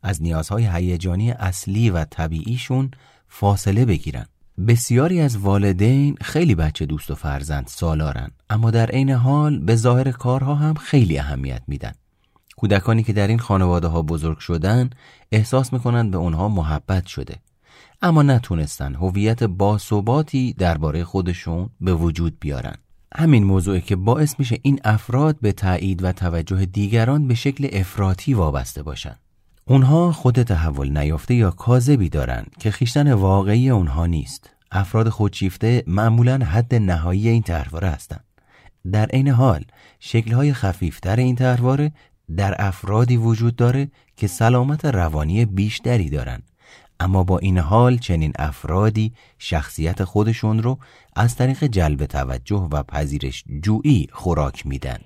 از 0.03 0.23
نیازهای 0.23 0.69
هیجانی 0.73 1.31
اصلی 1.31 1.91
و 1.91 2.05
طبیعیشون 2.05 2.91
فاصله 3.29 3.85
بگیرن. 3.85 4.27
بسیاری 4.67 5.21
از 5.21 5.37
والدین 5.37 6.17
خیلی 6.21 6.55
بچه 6.55 6.87
دوست 6.87 7.11
و 7.11 7.15
فرزند 7.15 7.67
سالارن 7.67 8.31
اما 8.51 8.71
در 8.71 8.87
عین 8.87 9.11
حال 9.11 9.59
به 9.59 9.77
ظاهر 9.77 10.11
کارها 10.11 10.55
هم 10.55 10.75
خیلی 10.75 11.19
اهمیت 11.19 11.63
میدن. 11.67 11.93
کودکانی 12.57 13.03
که 13.03 13.13
در 13.13 13.29
این 13.29 13.39
خانواده 13.39 13.87
ها 13.87 14.03
بزرگ 14.03 14.39
شدن 14.39 14.91
احساس 15.33 15.73
می‌کنند 15.73 16.11
به 16.11 16.19
اونها 16.19 16.49
محبت 16.49 17.07
شده 17.07 17.37
اما 18.03 18.23
نتونستن 18.23 18.95
هویت 18.95 19.43
باثباتی 19.43 20.53
درباره 20.53 21.05
خودشون 21.05 21.69
به 21.81 21.95
وجود 21.95 22.37
بیارن. 22.41 22.75
همین 23.17 23.45
موضوعی 23.45 23.81
که 23.81 23.97
باعث 23.97 24.35
میشه 24.39 24.59
این 24.63 24.81
افراد 24.85 25.37
به 25.41 25.53
تایید 25.53 26.05
و 26.05 26.13
توجه 26.13 26.67
دیگران 26.67 27.29
به 27.29 27.35
شکل 27.35 27.69
افراطی 27.73 28.35
وابسته 28.35 28.83
باشن. 28.83 29.17
اونها 29.71 30.13
خود 30.13 30.43
تحول 30.43 30.99
نیافته 30.99 31.35
یا 31.35 31.51
کاذبی 31.51 32.09
دارند 32.09 32.55
که 32.59 32.71
خیشتن 32.71 33.13
واقعی 33.13 33.71
اونها 33.71 34.07
نیست. 34.07 34.51
افراد 34.73 35.09
خودشیفته 35.09 35.85
معمولا 35.87 36.39
حد 36.45 36.75
نهایی 36.75 37.29
این 37.29 37.43
طرحواره 37.43 37.89
هستند. 37.89 38.25
در 38.93 39.07
عین 39.07 39.29
حال 39.29 39.65
شکلهای 40.01 40.53
خفیفتر 40.53 41.17
این 41.17 41.37
تهرواره 41.37 41.93
در 42.37 42.55
افرادی 42.59 43.17
وجود 43.17 43.57
داره 43.57 43.91
که 44.17 44.27
سلامت 44.27 44.85
روانی 44.85 45.45
بیشتری 45.45 46.11
دارن 46.11 46.43
اما 47.01 47.25
با 47.25 47.39
این 47.39 47.59
حال 47.59 47.99
چنین 47.99 48.33
افرادی 48.39 49.13
شخصیت 49.39 50.05
خودشون 50.05 50.63
رو 50.63 50.79
از 51.17 51.37
طریق 51.37 51.65
جلب 51.65 52.07
توجه 52.07 52.69
و 52.73 52.83
پذیرش 52.83 53.45
جویی 53.63 54.09
خوراک 54.13 54.67
میدن 54.67 54.99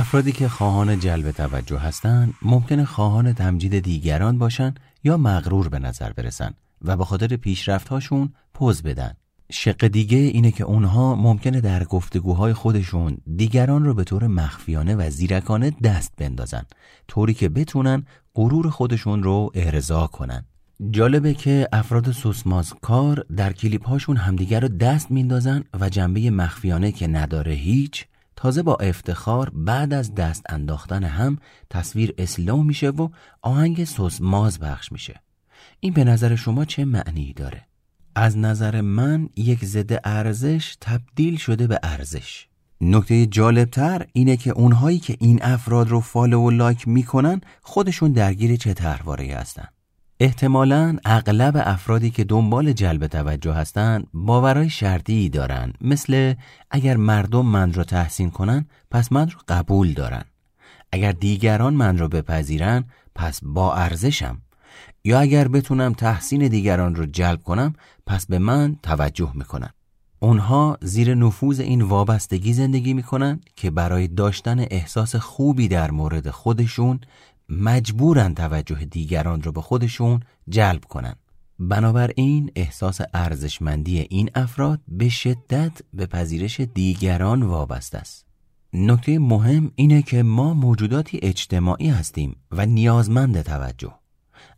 افرادی 0.00 0.32
که 0.32 0.48
خواهان 0.48 0.98
جلب 0.98 1.30
توجه 1.30 1.78
هستند 1.78 2.34
ممکنه 2.42 2.84
خواهان 2.84 3.32
تمجید 3.32 3.78
دیگران 3.78 4.38
باشن 4.38 4.74
یا 5.04 5.16
مغرور 5.16 5.68
به 5.68 5.78
نظر 5.78 6.12
برسن 6.12 6.54
و 6.82 6.96
به 6.96 7.04
خاطر 7.04 7.36
پیشرفتهاشون 7.36 8.32
پوز 8.54 8.82
بدن. 8.82 9.12
شق 9.52 9.86
دیگه 9.86 10.16
اینه 10.16 10.50
که 10.50 10.64
اونها 10.64 11.14
ممکنه 11.14 11.60
در 11.60 11.84
گفتگوهای 11.84 12.52
خودشون 12.52 13.16
دیگران 13.36 13.84
رو 13.84 13.94
به 13.94 14.04
طور 14.04 14.26
مخفیانه 14.26 14.94
و 14.94 15.10
زیرکانه 15.10 15.70
دست 15.70 16.12
بندازن 16.16 16.62
طوری 17.08 17.34
که 17.34 17.48
بتونن 17.48 18.06
غرور 18.34 18.70
خودشون 18.70 19.22
رو 19.22 19.50
ارضا 19.54 20.06
کنن. 20.06 20.44
جالبه 20.90 21.34
که 21.34 21.68
افراد 21.72 22.12
سوسماز 22.12 22.74
کار 22.82 23.24
در 23.36 23.52
کلیپ 23.52 23.88
هاشون 23.88 24.16
همدیگر 24.16 24.60
رو 24.60 24.68
دست 24.68 25.10
میندازن 25.10 25.64
و 25.80 25.88
جنبه 25.88 26.30
مخفیانه 26.30 26.92
که 26.92 27.06
نداره 27.06 27.52
هیچ 27.52 28.06
تازه 28.40 28.62
با 28.62 28.74
افتخار 28.74 29.50
بعد 29.54 29.92
از 29.92 30.14
دست 30.14 30.42
انداختن 30.48 31.04
هم 31.04 31.38
تصویر 31.70 32.14
اسلام 32.18 32.66
میشه 32.66 32.90
و 32.90 33.08
آهنگ 33.42 33.84
سوسماز 33.84 34.58
بخش 34.58 34.92
میشه. 34.92 35.20
این 35.80 35.92
به 35.92 36.04
نظر 36.04 36.36
شما 36.36 36.64
چه 36.64 36.84
معنی 36.84 37.32
داره؟ 37.32 37.66
از 38.14 38.38
نظر 38.38 38.80
من 38.80 39.28
یک 39.36 39.64
ضد 39.64 40.00
ارزش 40.04 40.76
تبدیل 40.80 41.36
شده 41.36 41.66
به 41.66 41.80
ارزش. 41.82 42.46
نکته 42.80 43.26
جالبتر 43.26 44.06
اینه 44.12 44.36
که 44.36 44.50
اونهایی 44.50 44.98
که 44.98 45.16
این 45.20 45.42
افراد 45.42 45.88
رو 45.88 46.00
فالو 46.00 46.40
و 46.46 46.50
لایک 46.50 46.88
می‌کنن 46.88 47.40
خودشون 47.62 48.12
درگیر 48.12 48.56
چه 48.56 48.74
تحواره 48.74 49.36
هستن. 49.36 49.68
احتمالا 50.22 50.96
اغلب 51.04 51.56
افرادی 51.56 52.10
که 52.10 52.24
دنبال 52.24 52.72
جلب 52.72 53.06
توجه 53.06 53.52
هستند 53.52 54.06
باورای 54.14 54.70
شرطی 54.70 55.28
دارن 55.28 55.72
مثل 55.80 56.34
اگر 56.70 56.96
مردم 56.96 57.46
من 57.46 57.72
را 57.72 57.84
تحسین 57.84 58.30
کنن 58.30 58.66
پس 58.90 59.12
من 59.12 59.30
رو 59.30 59.38
قبول 59.48 59.92
دارن 59.92 60.24
اگر 60.92 61.12
دیگران 61.12 61.74
من 61.74 61.98
را 61.98 62.08
بپذیرن 62.08 62.84
پس 63.14 63.40
با 63.42 63.74
ارزشم. 63.74 64.38
یا 65.04 65.20
اگر 65.20 65.48
بتونم 65.48 65.92
تحسین 65.92 66.48
دیگران 66.48 66.94
رو 66.94 67.06
جلب 67.06 67.42
کنم 67.42 67.74
پس 68.06 68.26
به 68.26 68.38
من 68.38 68.76
توجه 68.82 69.32
می‌کنن 69.34 69.70
اونها 70.18 70.78
زیر 70.82 71.14
نفوذ 71.14 71.60
این 71.60 71.82
وابستگی 71.82 72.52
زندگی 72.52 72.94
می‌کنن 72.94 73.40
که 73.56 73.70
برای 73.70 74.08
داشتن 74.08 74.60
احساس 74.70 75.16
خوبی 75.16 75.68
در 75.68 75.90
مورد 75.90 76.30
خودشون 76.30 77.00
مجبورن 77.50 78.34
توجه 78.34 78.84
دیگران 78.84 79.42
رو 79.42 79.52
به 79.52 79.60
خودشون 79.60 80.20
جلب 80.48 80.84
کنن. 80.84 81.14
بنابراین 81.58 82.50
احساس 82.56 83.00
ارزشمندی 83.14 84.06
این 84.10 84.30
افراد 84.34 84.80
به 84.88 85.08
شدت 85.08 85.72
به 85.94 86.06
پذیرش 86.06 86.60
دیگران 86.60 87.42
وابسته 87.42 87.98
است. 87.98 88.26
نکته 88.72 89.18
مهم 89.18 89.72
اینه 89.74 90.02
که 90.02 90.22
ما 90.22 90.54
موجوداتی 90.54 91.20
اجتماعی 91.22 91.88
هستیم 91.88 92.36
و 92.50 92.66
نیازمند 92.66 93.42
توجه. 93.42 93.94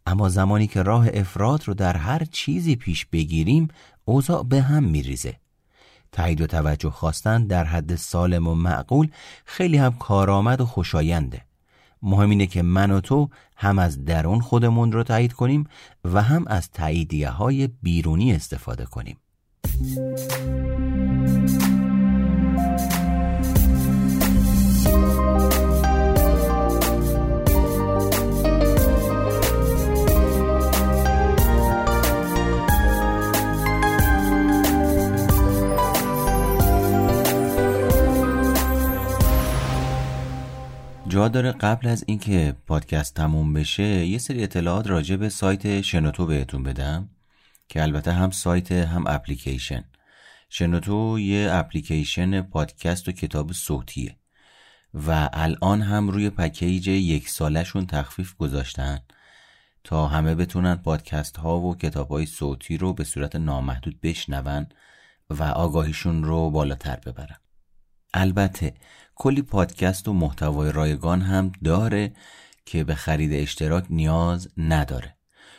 اما 0.06 0.28
زمانی 0.28 0.66
که 0.66 0.82
راه 0.82 1.08
افراد 1.12 1.62
رو 1.68 1.74
در 1.74 1.96
هر 1.96 2.24
چیزی 2.24 2.76
پیش 2.76 3.06
بگیریم 3.06 3.68
اوضاع 4.04 4.44
به 4.44 4.62
هم 4.62 4.84
میریزه. 4.84 5.36
تایید 6.12 6.40
و 6.40 6.46
توجه 6.46 6.90
خواستن 6.90 7.46
در 7.46 7.64
حد 7.64 7.96
سالم 7.96 8.46
و 8.46 8.54
معقول 8.54 9.08
خیلی 9.44 9.76
هم 9.76 9.92
کارآمد 9.98 10.60
و 10.60 10.66
خوشاینده. 10.66 11.44
مهم 12.02 12.30
اینه 12.30 12.46
که 12.46 12.62
من 12.62 12.90
و 12.90 13.00
تو 13.00 13.28
هم 13.56 13.78
از 13.78 14.04
درون 14.04 14.40
خودمون 14.40 14.92
رو 14.92 15.02
تایید 15.02 15.32
کنیم 15.32 15.64
و 16.04 16.22
هم 16.22 16.44
از 16.46 16.70
تاییدیه 16.70 17.28
های 17.28 17.68
بیرونی 17.82 18.32
استفاده 18.32 18.84
کنیم. 18.84 19.16
جا 41.12 41.28
داره 41.28 41.52
قبل 41.52 41.88
از 41.88 42.04
اینکه 42.06 42.56
پادکست 42.66 43.14
تموم 43.14 43.52
بشه 43.52 43.82
یه 43.82 44.18
سری 44.18 44.42
اطلاعات 44.42 44.86
راجع 44.86 45.16
به 45.16 45.28
سایت 45.28 45.80
شنوتو 45.80 46.26
بهتون 46.26 46.62
بدم 46.62 47.08
که 47.68 47.82
البته 47.82 48.12
هم 48.12 48.30
سایت 48.30 48.72
هم 48.72 49.06
اپلیکیشن. 49.06 49.84
شنوتو 50.48 51.18
یه 51.18 51.48
اپلیکیشن 51.52 52.42
پادکست 52.42 53.08
و 53.08 53.12
کتاب 53.12 53.52
صوتیه 53.52 54.16
و 54.94 55.30
الان 55.32 55.82
هم 55.82 56.08
روی 56.08 56.30
پکیج 56.30 56.88
یک 56.88 57.28
سالشون 57.28 57.86
تخفیف 57.86 58.36
گذاشتن 58.36 58.98
تا 59.84 60.06
همه 60.06 60.34
بتونن 60.34 60.74
پادکست 60.74 61.36
ها 61.36 61.60
و 61.60 61.76
کتاب 61.76 62.08
های 62.08 62.26
صوتی 62.26 62.76
رو 62.76 62.92
به 62.92 63.04
صورت 63.04 63.36
نامحدود 63.36 64.00
بشنون 64.00 64.66
و 65.30 65.42
آگاهیشون 65.42 66.24
رو 66.24 66.50
بالاتر 66.50 66.96
ببرن. 66.96 67.36
البته 68.14 68.74
کلی 69.14 69.42
پادکست 69.42 70.08
و 70.08 70.12
محتوای 70.12 70.72
رایگان 70.72 71.20
هم 71.20 71.52
داره 71.64 72.12
که 72.66 72.84
به 72.84 72.94
خرید 72.94 73.32
اشتراک 73.32 73.84
نیاز 73.90 74.48
نداره. 74.56 75.16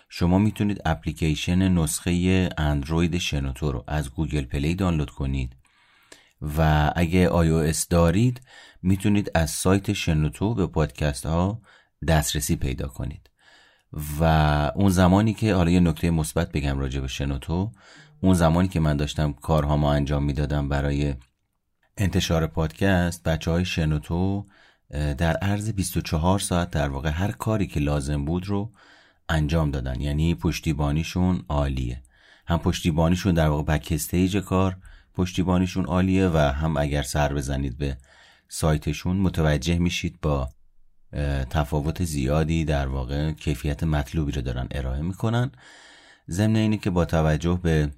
شما 0.09 0.37
می‌تونید 0.37 0.81
اپلیکیشن 0.85 1.67
نسخه 1.67 2.49
اندروید 2.57 3.17
شنوتو 3.17 3.71
رو 3.71 3.83
از 3.87 4.09
Google 4.09 4.43
Play 4.43 4.75
دانلود 4.75 5.09
کنید 5.09 5.55
و 6.57 6.91
اگه 6.95 7.29
iOS 7.29 7.87
دارید 7.89 8.41
می‌تونید 8.81 9.31
از 9.35 9.49
سایت 9.49 9.93
شنوتو 9.93 10.53
به 10.53 10.67
پادکست 10.67 11.25
ها 11.25 11.61
دسترسی 12.07 12.55
پیدا 12.55 12.87
کنید. 12.87 13.29
و 14.19 14.23
اون 14.75 14.89
زمانی 14.89 15.33
که 15.33 15.53
حالا 15.53 15.71
یه 15.71 15.79
نکته 15.79 16.11
مثبت 16.11 16.51
بگم 16.51 16.79
راجع 16.79 16.99
به 16.99 17.07
شنوتو 17.07 17.71
اون 18.21 18.33
زمانی 18.33 18.67
که 18.67 18.79
من 18.79 18.97
داشتم 18.97 19.33
کارهامو 19.33 19.87
انجام 19.87 20.23
می‌دادم 20.23 20.69
برای 20.69 21.15
انتشار 21.97 22.47
پادکست 22.47 23.23
بچه 23.23 23.51
های 23.51 23.65
شنوتو 23.65 24.45
در 25.17 25.35
عرض 25.37 25.69
24 25.69 26.39
ساعت 26.39 26.69
در 26.69 26.89
واقع 26.89 27.09
هر 27.09 27.31
کاری 27.31 27.67
که 27.67 27.79
لازم 27.79 28.25
بود 28.25 28.47
رو 28.47 28.71
انجام 29.29 29.71
دادن. 29.71 30.01
یعنی 30.01 30.35
پشتیبانیشون 30.35 31.45
عالیه. 31.49 32.01
هم 32.47 32.59
پشتیبانیشون 32.59 33.33
در 33.33 33.47
واقع 33.47 33.63
بک 33.63 33.87
استیج 33.91 34.37
کار 34.37 34.77
پشتیبانیشون 35.13 35.85
عالیه 35.85 36.27
و 36.27 36.37
هم 36.37 36.77
اگر 36.77 37.03
سر 37.03 37.33
بزنید 37.33 37.77
به 37.77 37.97
سایتشون 38.47 39.17
متوجه 39.17 39.77
میشید 39.77 40.21
با 40.21 40.49
تفاوت 41.49 42.03
زیادی 42.03 42.65
در 42.65 42.87
واقع 42.87 43.31
کیفیت 43.31 43.83
مطلوبی 43.83 44.31
رو 44.31 44.41
دارن 44.41 44.67
ارائه 44.71 45.01
می‌کنن. 45.01 45.51
ضمن 46.29 46.55
اینه 46.55 46.77
که 46.77 46.89
با 46.89 47.05
توجه 47.05 47.59
به 47.63 47.89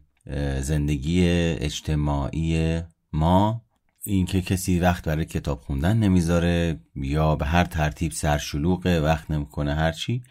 زندگی 0.61 1.27
اجتماعی 1.29 2.81
ما 3.13 3.64
اینکه 4.07 4.41
کسی 4.41 4.79
وقت 4.79 5.05
برای 5.05 5.25
کتاب 5.25 5.61
خوندن 5.61 5.97
نمی‌ذاره 5.97 6.79
یا 6.95 7.35
به 7.35 7.45
هر 7.45 7.63
ترتیب 7.63 8.11
سرشلوغه 8.11 9.01
وقت 9.01 9.31
نمی‌کنه 9.31 9.75
هرچی 9.75 10.23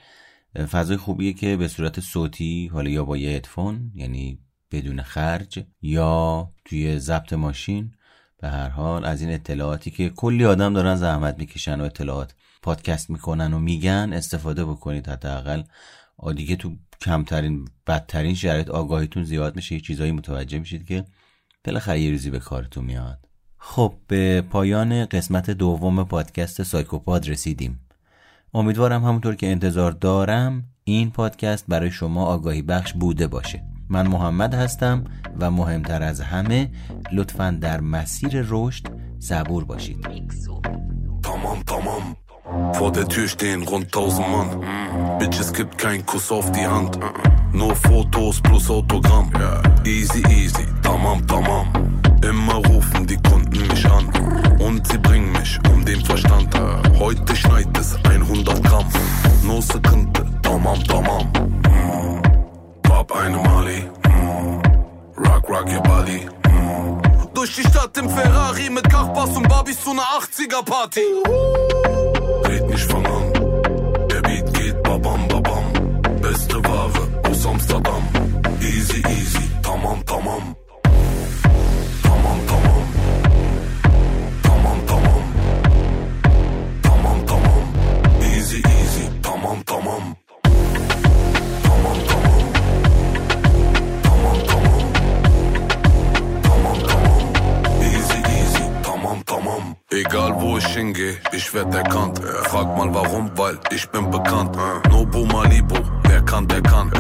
فضای 0.71 0.97
خوبیه 0.97 1.33
که 1.33 1.57
به 1.57 1.69
صورت 1.69 2.01
صوتی 2.01 2.67
حالا 2.73 2.91
یا 2.91 3.05
با 3.05 3.17
یه 3.17 3.37
ادفون 3.37 3.93
یعنی 3.95 4.39
بدون 4.71 5.03
خرج 5.03 5.65
یا 5.83 6.51
توی 6.65 6.99
ضبط 6.99 7.33
ماشین. 7.33 7.93
به 8.41 8.49
هر 8.49 8.69
حال 8.69 9.05
از 9.05 9.21
این 9.21 9.31
اطلاعاتی 9.31 9.91
که 9.91 10.09
کلی 10.09 10.45
آدم 10.45 10.75
دارن 10.75 10.97
زحمت 10.97 11.39
می‌کشن 11.39 11.81
و 11.81 11.85
اطلاعات 11.85 12.35
پادکست 12.63 13.11
می‌کنن 13.11 13.53
و 13.53 13.59
میگن 13.59 14.11
استفاده 14.13 14.65
بکنید 14.65 15.09
حداقل. 15.09 15.63
دیگه 16.37 16.57
تو 16.57 16.77
کمترین 17.01 17.69
بدترین 17.87 18.35
شرایط 18.35 18.69
آگاهیتون 18.69 19.25
زیاد 19.25 19.57
میشه 19.57 19.75
یه 19.75 19.81
چیزایی 19.81 20.13
متوجه 20.13 20.59
میشید 20.59 20.87
که 20.87 21.05
بالاخره 21.65 22.01
یه 22.01 22.11
روزی 22.11 22.31
به 22.31 22.39
کارتون 22.39 22.85
میاد. 22.85 23.24
خب 23.67 23.93
به 24.09 24.43
پایان 24.51 25.07
قسمت 25.07 25.51
دوم 25.51 26.05
پادکست 26.05 26.63
سایکوپاد 26.63 27.29
رسیدیم 27.29 27.81
امیدوارم 28.55 29.05
همونطور 29.05 29.35
که 29.35 29.51
انتظار 29.51 29.93
دارم 29.93 30.65
این 30.85 31.11
پادکست 31.11 31.65
برای 31.69 31.91
شما 31.91 32.25
آگاهی 32.25 32.63
بخش 32.63 32.93
بوده 32.93 33.27
باشه 33.27 33.63
من 33.89 34.07
محمد 34.07 34.55
هستم 34.55 35.05
و 35.41 35.51
مهمتر 35.51 36.03
از 36.03 36.21
همه 36.21 36.71
لطفا 37.13 37.59
در 37.61 37.81
مسیر 37.81 38.45
رشد 38.49 38.87
صبور 39.19 39.65
باشید 39.65 40.07
تمام 41.23 41.63
تمام 41.63 42.17
Vor 42.79 42.93
der 42.93 43.09
Tür 43.09 43.27
stehen 43.35 43.63
rund 43.71 43.87
tausend 43.91 44.29
Mann. 44.35 44.51
Bitches 45.21 45.49
gibt 45.59 45.75
kein 45.79 46.01
Kuss 46.11 46.27
auf 46.37 46.47
die 46.57 46.67
Hand. 46.75 46.93
Nur 47.61 47.75
Fotos 47.87 48.37
plus 48.47 48.65
Autogramm. 48.71 49.29
Easy, 49.97 50.23
easy, 50.41 50.67
tamam, 50.83 51.19
tamam. 51.33 51.67
Immer 52.29 52.55
rufen 52.55 53.07
die 53.07 53.19
Kunden 53.19 53.67
mich 53.69 53.85
an. 53.85 54.09
Und 54.59 54.87
sie 54.89 54.97
bringen 54.99 55.31
mich 55.33 55.59
um 55.71 55.85
den 55.85 56.03
Verstand. 56.05 56.49
Heute 56.99 57.37
schneit 57.37 57.69
es 57.79 57.97
100 58.03 58.63
Gramm. 58.65 58.89
No 59.43 59.61
Sekunde, 59.61 60.25
tamam, 60.43 60.83
tamam. 60.85 61.31
Hab 62.89 63.13
eine 63.13 63.37
Mali. 63.37 63.85
Rock, 65.19 65.49
rock 65.51 65.69
your 65.71 65.83
body. 65.83 66.27
Durch 67.35 67.57
die 67.57 67.63
Stadt 67.63 67.97
im 67.99 68.09
Ferrari 68.09 68.71
mit 68.71 68.89
Kachbass 68.89 69.37
und 69.37 69.47
Barbies 69.47 69.83
zu 69.83 69.91
einer 69.91 70.03
80er-Party. 70.03 71.01
Red 72.49 72.69
nicht 72.71 72.91
von 72.91 73.05
an. 73.05 73.33
Der 74.11 74.23
Beat 74.23 74.55
geht 74.55 74.83
babam, 74.83 75.29
babam. 75.29 75.65
Beste 76.23 76.57
Ware 76.65 77.29
aus 77.29 77.47
Amsterdam. 77.47 78.03
Easy, 78.61 79.03
easy, 79.09 79.51
tamam. 79.63 80.03
Tamam, 80.07 80.57
ich 100.75 100.81
hingehe, 100.81 101.17
ich 101.33 101.55
werd 101.55 101.73
erkannt. 101.75 102.21
Frag 102.45 102.77
mal 102.77 102.93
warum, 102.93 103.31
weil 103.37 103.59
ich 103.71 103.89
bin 103.91 104.11
bekannt. 104.11 104.57
Nobu 104.91 105.25
Malibu, 105.27 105.77
wer 106.09 106.21
kann, 106.23 106.49
der 106.49 106.63
kann. 106.63 106.91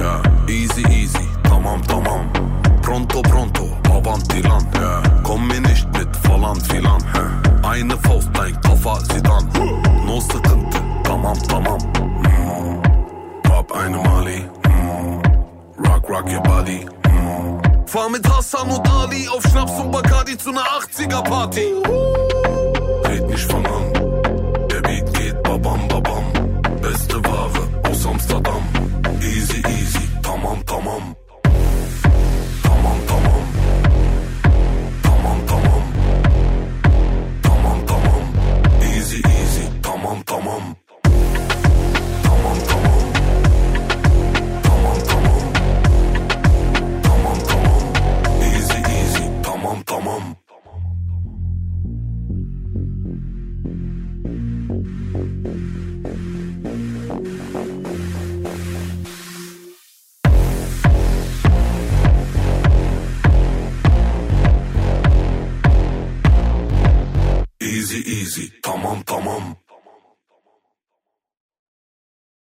Easy, 0.48 0.82
easy, 0.90 1.26
tamam, 1.42 1.82
tamam. 1.86 2.30
Pronto, 2.82 3.20
pronto, 3.22 3.76
avanti 3.90 4.42
Land. 4.42 4.68
Komm 5.22 5.48
mir 5.48 5.60
nicht 5.60 5.86
mit 5.92 6.08
falan 6.18 6.60
filan. 6.60 7.02
Eine 7.62 7.96
Faust, 7.98 8.30
dein 8.34 8.60
Koffer, 8.60 9.00
sieht 9.12 9.28
an. 9.28 9.48
No 10.06 10.20
Sekunde, 10.20 10.78
tamam, 11.02 11.38
tamam. 11.48 11.78
Hab 13.48 13.72
eine 13.72 13.96
Mali. 13.96 14.44
Rock, 15.78 16.08
rock 16.08 16.26
your 16.30 16.42
body. 16.42 16.86
Fahr 17.86 18.08
mit 18.08 18.28
Hassan 18.28 18.70
und 18.70 18.88
Ali 18.88 19.28
auf 19.28 19.42
Schnaps 19.50 19.78
und 19.80 19.90
Bacardi 19.90 20.36
zu 20.36 20.50
einer 20.50 20.62
80er-Party. 20.62 21.74
Red 21.86 22.33
von 23.22 23.64
an. 23.66 23.92
Der 24.70 24.80
Beat 24.80 25.42
babam 25.42 25.88
babam. 25.88 26.24
Beste 26.80 27.24
Ware 27.24 27.68
aus 27.88 28.06
Amsterdam. 28.06 28.62